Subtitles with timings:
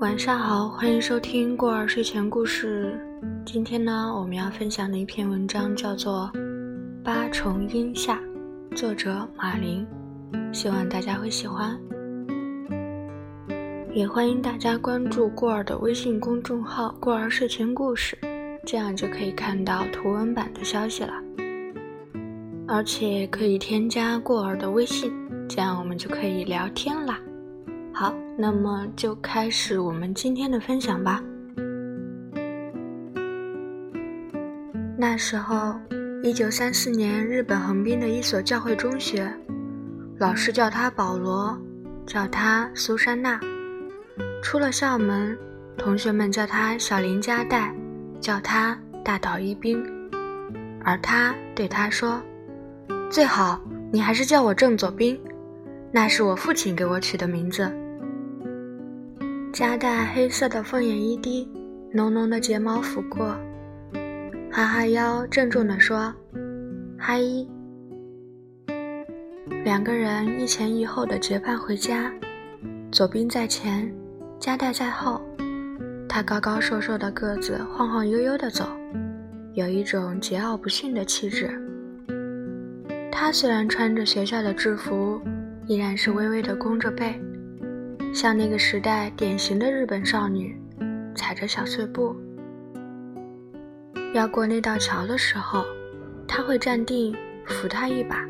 [0.00, 2.98] 晚上好，欢迎收听过儿睡前故事。
[3.44, 6.30] 今天呢，我们要分享的一篇文章叫做
[7.04, 8.18] 《八重阴下》，
[8.74, 9.86] 作者马林，
[10.54, 11.78] 希望大家会喜欢。
[13.92, 18.16] 也欢迎大家关注过儿的微信公众号“过儿睡前故事”，
[18.64, 21.12] 这样就可以看到图文版的消息了。
[22.66, 25.12] 而且可以添加过儿的微信，
[25.46, 27.20] 这样我们就可以聊天啦。
[27.92, 31.22] 好，那么就开始我们今天的分享吧。
[34.96, 35.74] 那时候，
[36.22, 39.30] 一九三四年，日本横滨的一所教会中学，
[40.18, 41.58] 老师叫他保罗，
[42.06, 43.40] 叫他苏珊娜。
[44.42, 45.36] 出了校门，
[45.76, 47.74] 同学们叫他小林加代，
[48.20, 49.82] 叫他大岛一兵，
[50.84, 52.20] 而他对他说
[53.10, 53.60] ：“最好
[53.90, 55.18] 你还是叫我正左兵，
[55.90, 57.70] 那是我父亲给我取的名字。”
[59.52, 61.48] 夹带黑色的凤眼一滴，
[61.92, 63.36] 浓浓的睫毛拂过，
[64.50, 66.14] 哈哈腰郑重地说
[66.96, 67.48] ：“哈伊。”
[69.64, 72.12] 两个人一前一后的结伴回家，
[72.92, 73.92] 左兵在前，
[74.38, 75.20] 夹带在后。
[76.08, 78.64] 他高高瘦瘦的个子晃晃悠悠地走，
[79.54, 81.50] 有一种桀骜不驯的气质。
[83.10, 85.20] 他虽然穿着学校的制服，
[85.66, 87.20] 依然是微微的弓着背。
[88.12, 90.60] 像那个时代典型的日本少女，
[91.14, 92.14] 踩着小碎步。
[94.12, 95.64] 要过那道桥的时候，
[96.26, 97.14] 他会站定
[97.46, 98.26] 扶她一把，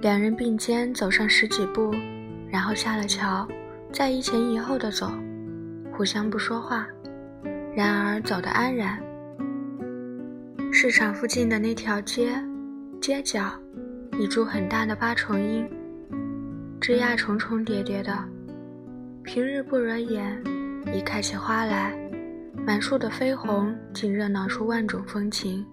[0.00, 1.94] 两人并肩走上十几步，
[2.48, 3.46] 然后下了桥，
[3.92, 5.12] 再一前一后的走，
[5.92, 6.86] 互相不说话，
[7.74, 8.98] 然而走得安然。
[10.72, 12.32] 市场附近的那条街，
[13.00, 13.52] 街角，
[14.18, 15.68] 一株很大的八重樱，
[16.80, 18.12] 枝桠重重叠叠的。
[19.26, 20.40] 平日不惹眼，
[20.94, 21.92] 一开起花来，
[22.64, 25.66] 满树的绯红竟热闹出万种风情。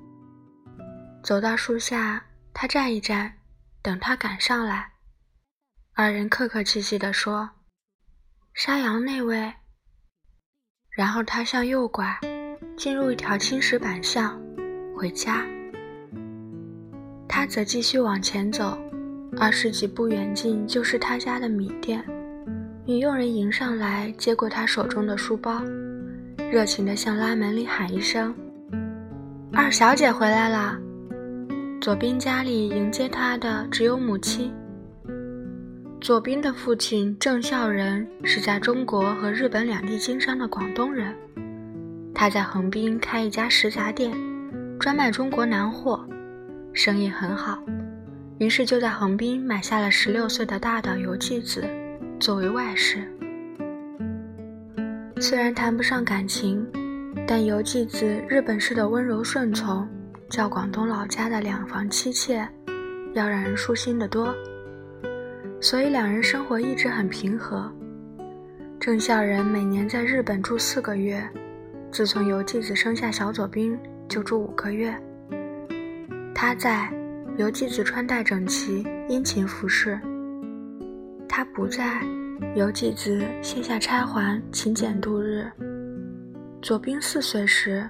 [1.23, 3.31] 走到树下，他站一站，
[3.83, 4.93] 等他赶上来。
[5.93, 7.47] 二人客客气气地说
[8.55, 9.53] ：“沙洋那位。”
[10.89, 12.19] 然后他向右拐，
[12.75, 14.41] 进入一条青石板巷，
[14.97, 15.45] 回家。
[17.29, 18.75] 他则继续往前走，
[19.37, 22.03] 二十几步远近就是他家的米店。
[22.85, 25.63] 女佣人迎上来，接过他手中的书包，
[26.51, 28.35] 热情地向拉门里喊一声
[29.55, 30.77] ：“二小姐回来了。”
[31.79, 34.51] 左宾家里迎接他的只有母亲。
[36.01, 41.15] 左宾的父亲郑孝仁是在中国和日本两地经商的广东人，
[42.13, 44.11] 他在横滨开一家食杂店，
[44.77, 46.05] 专卖中国南货，
[46.73, 47.63] 生意很好，
[48.39, 51.63] 于是就在横滨买下了十六岁的大岛由纪子。
[52.19, 53.03] 作为外室，
[55.19, 56.65] 虽然谈不上感情，
[57.27, 59.85] 但由纪子日本式的温柔顺从，
[60.29, 62.47] 较广东老家的两房妻妾
[63.13, 64.33] 要让人舒心得多。
[65.59, 67.69] 所以两人生活一直很平和。
[68.79, 71.21] 郑孝仁每年在日本住四个月，
[71.91, 74.95] 自从由纪子生下小左兵就住五个月。
[76.33, 76.89] 他在，
[77.37, 79.99] 由纪子穿戴整齐，殷勤服侍。
[81.35, 81.99] 他不在，
[82.55, 85.51] 游纪子卸下钗环，勤俭度日。
[86.61, 87.89] 左兵四岁时，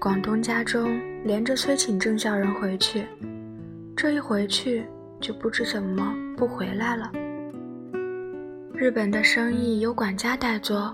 [0.00, 3.06] 广东家中连着催请郑孝仁回去，
[3.96, 4.84] 这一回去
[5.20, 7.08] 就不知怎么不回来了。
[8.74, 10.92] 日本的生意由管家代做，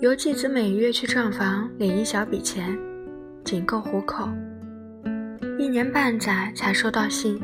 [0.00, 2.78] 游纪子每月去账房领一小笔钱，
[3.46, 4.28] 仅够糊口。
[5.58, 7.40] 一年半载才收到信，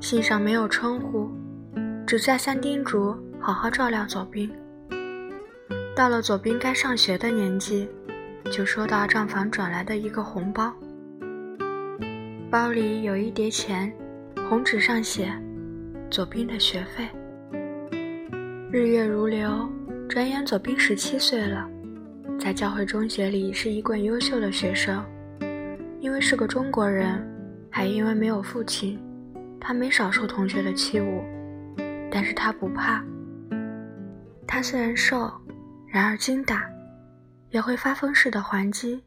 [0.00, 1.30] 信上没有称呼。
[2.14, 4.48] 只再三叮嘱好好照料左兵。
[5.96, 7.88] 到了左兵该上学的年纪，
[8.52, 10.72] 就收到账房转来的一个红包，
[12.52, 13.92] 包里有一叠钱，
[14.48, 15.28] 红纸上写
[16.08, 17.08] 左兵的学费。
[18.70, 19.68] 日月如流，
[20.08, 21.68] 转眼左兵十七岁了，
[22.38, 25.04] 在教会中学里是一贯优秀的学生。
[25.98, 27.20] 因为是个中国人，
[27.68, 29.00] 还因为没有父亲，
[29.60, 31.24] 他没少受同学的欺侮。
[32.14, 33.04] 但是他不怕。
[34.46, 35.28] 他虽然瘦，
[35.88, 36.64] 然而精打，
[37.50, 39.02] 也会发疯似的还击。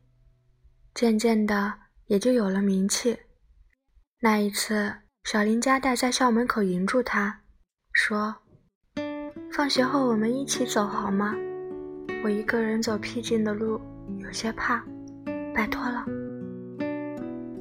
[0.94, 1.74] 渐渐的，
[2.07, 3.18] 也就有了名气。
[4.19, 4.94] 那一次，
[5.24, 7.39] 小林家代在校门口迎住他，
[7.94, 8.36] 说
[9.53, 11.33] ：“放学后我们一起走好吗？
[12.25, 13.80] 我一个人走僻静的路，
[14.19, 14.83] 有些怕，
[15.56, 16.06] 拜托了。”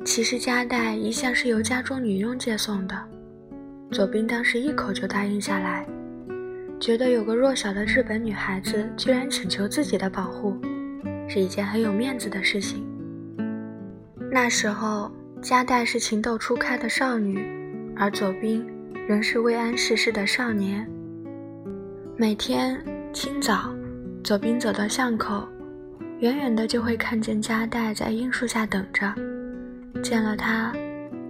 [0.04, 3.15] 其实家代一向是由家中女佣接送的。
[3.90, 5.86] 左兵当时一口就答应下来，
[6.78, 10.56] 觉得有个弱小的日本女孩子居然请求自己的保护，
[11.28, 12.84] 是一件很有面子的事情。
[14.30, 15.10] 那时候，
[15.40, 17.46] 加代是情窦初开的少女，
[17.96, 18.66] 而佐兵
[19.06, 20.86] 仍是未谙世事的少年。
[22.16, 22.78] 每天
[23.12, 23.72] 清早，
[24.24, 25.46] 左兵走到巷口，
[26.18, 29.14] 远远的就会看见加代在樱树下等着，
[30.02, 30.72] 见了他，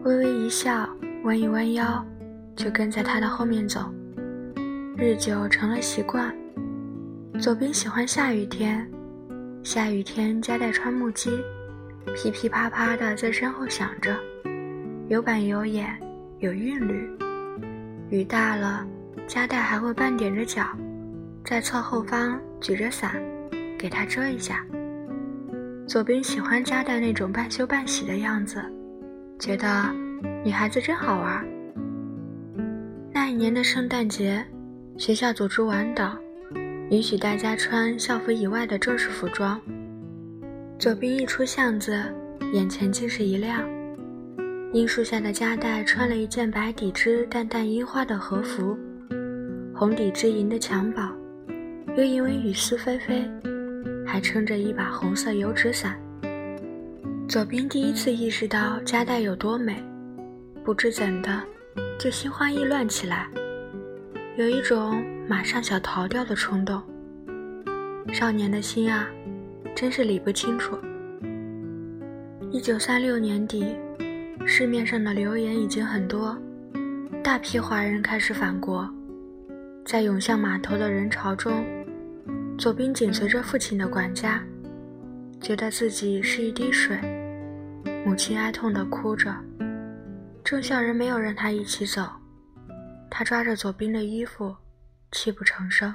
[0.05, 0.89] 微微一笑，
[1.25, 2.05] 弯一弯腰，
[2.57, 3.93] 就跟在他的后面走。
[4.97, 6.35] 日久成了习惯。
[7.39, 8.91] 左边喜欢下雨天，
[9.63, 11.31] 下雨天加代穿木屐，
[12.15, 14.17] 噼噼啪啪的在身后响着，
[15.09, 15.95] 有板有眼，
[16.39, 17.11] 有韵律。
[18.09, 18.87] 雨大了，
[19.27, 20.65] 加代还会半踮着脚，
[21.45, 23.23] 在侧后方举着伞，
[23.79, 24.65] 给他遮一下。
[25.87, 28.65] 左边喜欢加代那种半羞半喜的样子，
[29.39, 29.93] 觉得
[30.43, 31.45] 女孩子真好玩。
[33.29, 34.41] 那年的圣诞节。
[34.97, 36.17] 学校组织晚祷，
[36.91, 39.61] 允许大家穿校服以外的正式服装。
[40.79, 42.01] 左边一出巷子，
[42.53, 43.69] 眼前竟是一亮。
[44.73, 48.79] 樱树下的加代穿了一件白底织淡淡樱花的和服，
[49.75, 51.13] 红底织银的襁褓，
[51.97, 53.29] 又因为雨丝霏霏，
[54.07, 56.01] 还撑着一把红色油纸伞。
[57.29, 59.83] 左边第一次意识到加代有多美，
[60.65, 61.43] 不知怎的，
[61.99, 63.27] 就心慌意乱起来。
[64.37, 66.83] 有一种马上想逃掉的冲动。
[68.13, 69.09] 少年的心啊，
[69.75, 70.79] 真是理不清楚。
[72.51, 73.75] 一九三六年底，
[74.47, 76.37] 市面上的流言已经很多，
[77.23, 78.89] 大批华人开始返国，
[79.85, 81.65] 在涌向码头的人潮中，
[82.57, 84.43] 左兵紧随着父亲的管家，
[85.41, 86.97] 觉得自己是一滴水。
[88.05, 89.35] 母亲哀痛地哭着，
[90.49, 92.09] 郑孝仁没有让他一起走。
[93.11, 94.55] 他抓着左兵的衣服，
[95.11, 95.93] 泣不成声。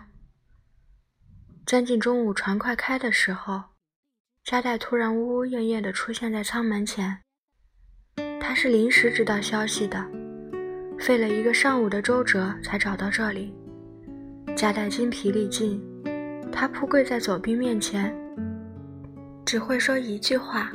[1.66, 3.64] 将近中午，船快开的时候，
[4.44, 7.20] 加代突然呜呜咽咽地出现在舱门前。
[8.42, 10.06] 他是临时知道消息的，
[11.00, 13.56] 费了一个上午的周折才找到这里。
[14.54, 15.82] 加代精疲力尽，
[16.52, 18.14] 他扑跪在左兵面前，
[19.46, 20.70] 只会说一句话：“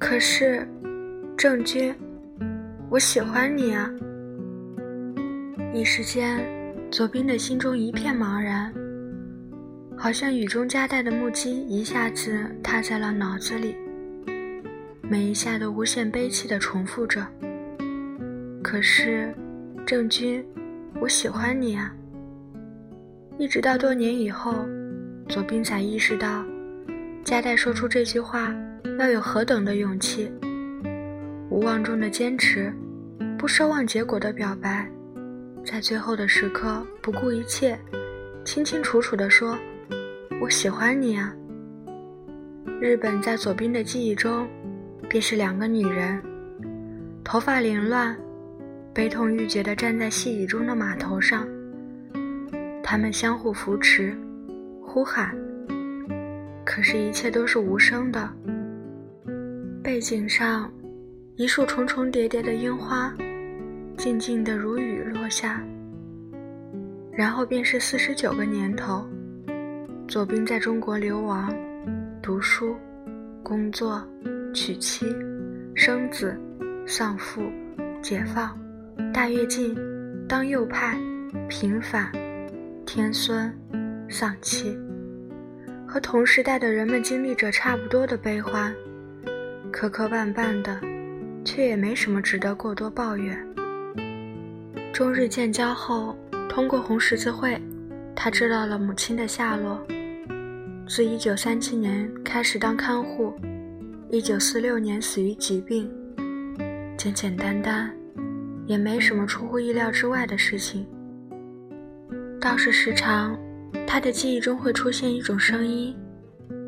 [0.00, 0.66] 可是，
[1.36, 1.94] 郑钧，
[2.94, 3.90] 我喜欢你啊。”
[5.74, 6.38] 一时间，
[6.92, 8.72] 左兵的心中一片茫然，
[9.96, 13.74] 好像雨中夹带的木屐一下子踏在了脑子里，
[15.02, 17.26] 每一下都无限悲戚地重复着。
[18.62, 19.34] 可是，
[19.84, 20.44] 郑钧，
[21.00, 21.92] 我喜欢你啊！
[23.38, 24.64] 一直到多年以后，
[25.28, 26.44] 左兵才意识到，
[27.24, 28.54] 夹带说出这句话
[29.00, 30.30] 要有何等的勇气。
[31.50, 32.72] 无望中的坚持，
[33.44, 34.90] 不奢望结果的表白。
[35.66, 37.78] 在最后的时刻，不顾一切，
[38.42, 39.54] 清清楚楚地说
[40.40, 41.30] ：“我喜欢你啊。”
[42.80, 44.48] 日本在左兵的记忆中，
[45.10, 46.22] 便是两个女人，
[47.22, 48.16] 头发凌乱，
[48.94, 51.46] 悲痛欲绝地站在细雨中的码头上。
[52.82, 54.16] 他们相互扶持，
[54.80, 55.36] 呼喊，
[56.64, 58.26] 可是，一切都是无声的。
[59.82, 60.72] 背景上，
[61.36, 63.14] 一束重重叠叠的樱花。
[64.04, 65.64] 静静的如雨落下，
[67.10, 69.02] 然后便是四十九个年头，
[70.06, 71.50] 左兵在中国流亡、
[72.20, 72.76] 读书、
[73.42, 74.06] 工作、
[74.52, 75.06] 娶妻、
[75.74, 76.38] 生子、
[76.86, 77.50] 丧父、
[78.02, 78.54] 解放、
[79.10, 79.74] 大跃进、
[80.28, 81.00] 当右派、
[81.48, 82.12] 平反、
[82.84, 83.50] 天孙、
[84.10, 84.78] 丧妻，
[85.88, 88.70] 和同时代的人们经历着差不多的悲欢，
[89.72, 90.78] 磕磕绊绊的，
[91.42, 93.34] 却也没什么值得过多抱怨。
[94.94, 96.16] 中日建交后，
[96.48, 97.60] 通过红十字会，
[98.14, 99.84] 他知道了母亲的下落。
[100.86, 103.34] 自1937年开始当看护
[104.12, 105.90] ，1946年死于疾病。
[106.96, 107.92] 简简单单，
[108.66, 110.86] 也没什么出乎意料之外的事情。
[112.40, 113.36] 倒是时常，
[113.88, 115.92] 他的记忆中会出现一种声音，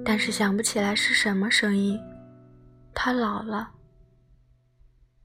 [0.04, 1.97] 但是想不起来是什么声音。
[2.92, 3.68] 他老了。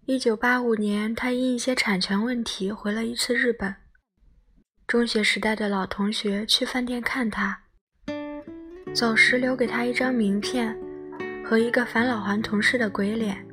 [0.08, 3.76] 一九八五年，他因一些产权问题回了一次日本。
[4.88, 7.56] 中学时代的老同学去饭店看他，
[8.96, 10.76] 走时留给他一张名片
[11.46, 13.46] 和一个返老还童似的鬼脸。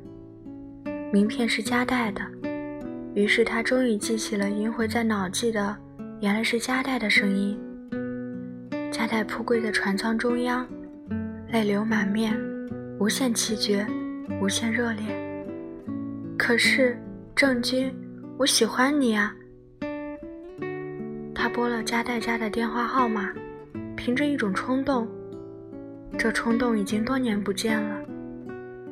[1.13, 2.21] 名片是夹带的，
[3.13, 5.77] 于是他终于记起了萦回在脑际的，
[6.19, 7.57] 原来是夹带的声音。
[8.91, 10.67] 夹带扑跪在船舱中央，
[11.49, 12.35] 泪流满面，
[12.99, 13.85] 无限奇绝，
[14.41, 15.28] 无限热烈。
[16.39, 16.97] 可是，
[17.35, 17.93] 郑钧，
[18.37, 19.35] 我喜欢你啊。
[21.35, 23.29] 他拨了加代家的电话号码，
[23.97, 25.05] 凭着一种冲动。
[26.17, 28.01] 这冲动已经多年不见了，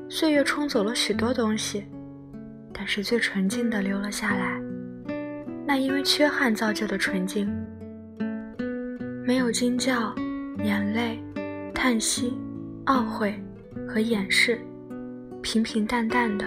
[0.09, 1.85] 岁月冲走了许多东西，
[2.73, 4.61] 但是最纯净的留了下来。
[5.65, 7.49] 那因为缺憾造就的纯净，
[9.25, 10.13] 没有惊叫、
[10.65, 11.17] 眼泪、
[11.73, 12.37] 叹息、
[12.87, 13.41] 懊悔
[13.87, 14.59] 和掩饰，
[15.41, 16.45] 平平淡淡的。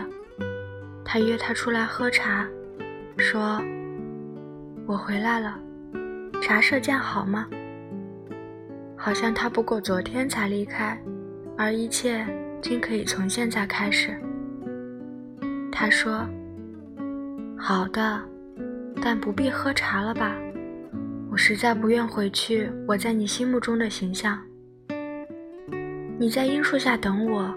[1.05, 2.47] 他约他出来喝茶，
[3.17, 3.61] 说
[4.87, 5.59] ：“我回来了，
[6.43, 7.47] 茶社见好吗？”
[8.97, 11.01] 好像他不过昨天才离开，
[11.57, 12.27] 而一切
[12.63, 14.11] 均可以从现在开始。
[15.73, 16.27] 他说
[17.57, 18.21] ：“好的。”
[19.03, 20.37] 但不必喝茶了吧？
[21.31, 24.39] 我实在不愿回去我在你心目中的形象。
[26.19, 27.51] 你在樱树下等我，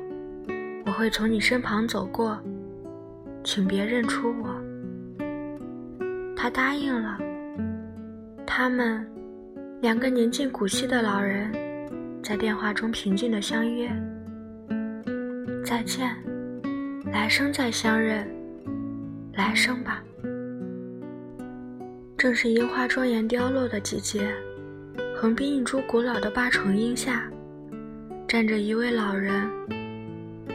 [0.86, 2.42] 我会从你身旁走过，
[3.44, 4.56] 请别认出我。
[6.36, 7.18] 他答应了。
[8.46, 9.06] 他们
[9.82, 11.52] 两个年近古稀的老人，
[12.22, 13.90] 在电话中平静地相约：
[15.66, 16.16] 再见，
[17.12, 18.28] 来生再相认，
[19.34, 20.04] 来生吧。
[22.18, 24.30] 正是樱花庄严凋落的季节，
[25.16, 27.30] 横滨一株古老的八重樱下，
[28.28, 29.50] 站着一位老人。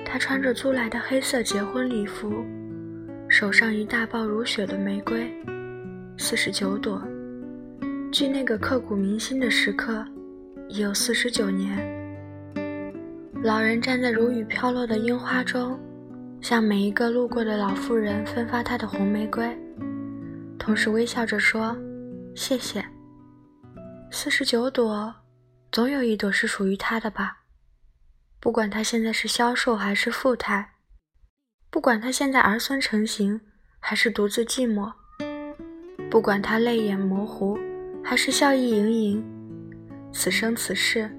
[0.04, 2.44] 他穿着租来的黑色结婚礼服，
[3.38, 5.32] 手上一大包如雪的玫瑰，
[6.18, 7.00] 四十九朵。
[8.10, 10.04] 距那个刻骨铭心的时刻，
[10.68, 11.78] 已有四十九年。
[13.40, 15.78] 老人站在如雨飘落的樱花中，
[16.40, 19.56] 向每一个路过的老妇人分发他的红玫瑰。
[20.58, 21.78] 同时微笑着说
[22.34, 22.84] ：“谢谢。”
[24.10, 25.14] 四十九朵，
[25.70, 27.36] 总有一朵是属于他的吧？
[28.40, 30.68] 不管他现在是消瘦还是富态，
[31.70, 33.38] 不管他现在儿孙成行
[33.78, 34.90] 还是独自寂寞，
[36.10, 37.58] 不管他泪眼模糊
[38.02, 39.24] 还是笑意盈盈，
[40.10, 41.10] 此生此世，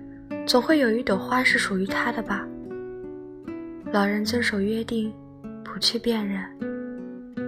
[0.48, 2.48] 总会有一朵花是属于他的吧？
[3.92, 5.14] 老人遵守约定，
[5.64, 6.44] 不去辨认。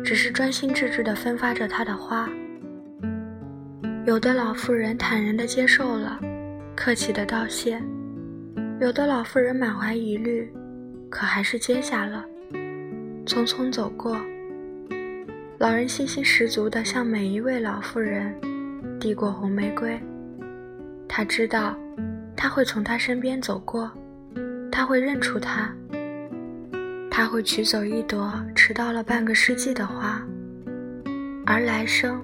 [0.03, 2.29] 只是专心致志地分发着他的花。
[4.05, 6.19] 有的老妇人坦然地接受了，
[6.75, 7.79] 客气地道谢；
[8.79, 10.51] 有的老妇人满怀疑虑，
[11.09, 12.25] 可还是接下了，
[13.25, 14.19] 匆匆走过。
[15.57, 18.33] 老人信心十足地向每一位老妇人
[18.99, 19.99] 递过红玫瑰。
[21.07, 21.77] 他知道，
[22.35, 23.91] 他会从他身边走过，
[24.71, 25.71] 他会认出他。
[27.11, 30.25] 他会取走一朵迟到了半个世纪的花，
[31.45, 32.19] 而来生，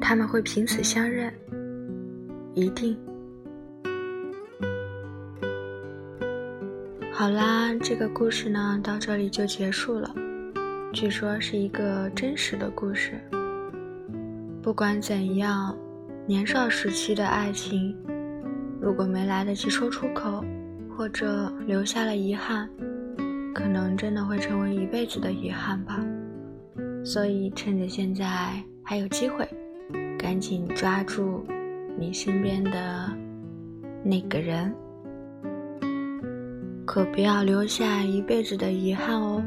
[0.00, 1.34] 他们会凭此相认，
[2.54, 2.96] 一定。
[7.18, 10.14] 好啦，这个故事呢到这里就结束了。
[10.92, 13.20] 据说是一个真实的故事。
[14.62, 15.76] 不管怎样，
[16.28, 17.92] 年少时期的爱情，
[18.80, 20.44] 如果没来得及说出口，
[20.96, 22.70] 或者留下了遗憾。
[23.52, 25.98] 可能真的会成为一辈子的遗憾吧，
[27.04, 28.24] 所以趁着现在
[28.84, 29.44] 还有机会，
[30.16, 31.44] 赶紧抓住
[31.98, 33.10] 你身边的
[34.04, 34.72] 那个人，
[36.98, 39.40] 可不要留下一辈子的遗憾哦。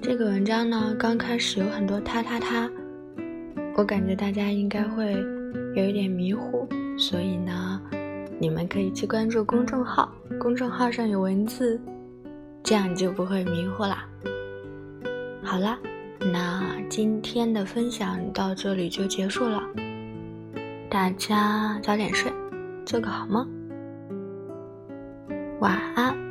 [0.00, 2.70] 这个文章呢，刚开始有很多他他他，
[3.76, 5.14] 我感觉大家应该会
[5.74, 7.82] 有一点迷糊，所以呢。
[8.38, 11.80] 你们可以去关注公众号，公众号上有文字，
[12.62, 14.06] 这样就不会迷糊啦。
[15.42, 15.76] 好啦，
[16.20, 19.60] 那今天的分享到这里就结束了，
[20.88, 22.30] 大家早点睡，
[22.84, 23.44] 做个好梦，
[25.66, 26.25] 晚安。